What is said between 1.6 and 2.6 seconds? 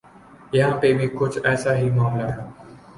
ہی معاملہ ہے۔